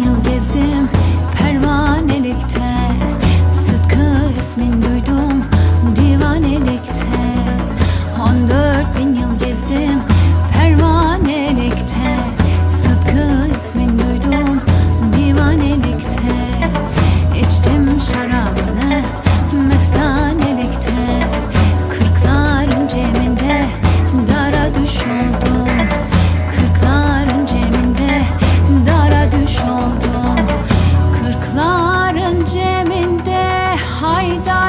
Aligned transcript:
you'll 0.00 0.20
get 0.22 0.55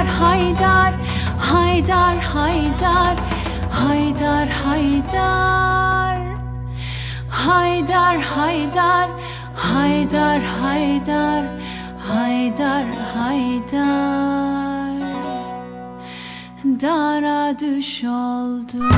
Haydar 0.05 0.93
Haydar 1.39 2.17
Haydar 2.17 2.17
Haydar 2.17 3.15
Haydar 3.71 4.47
Haydar. 4.47 6.17
Haydar 7.29 8.17
Haydar 8.17 9.09
Haydar 9.55 10.41
Haydar 10.41 11.43
Haydar 12.09 12.85
Haydar. 13.15 15.01
Dara 16.81 17.59
düş 17.59 18.03
oldum 18.03 18.91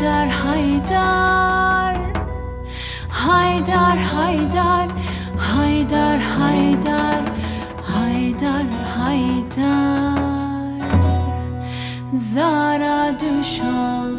Haydar 0.00 0.28
Haydar. 0.28 1.96
Haydar 3.08 3.98
Haydar. 3.98 4.88
Haydar 5.38 6.20
Haydar. 6.20 7.22
Haydar 7.92 8.66
Haydar. 8.96 10.80
Zara 12.14 13.20
düş 13.20 13.60
ol 13.60 14.09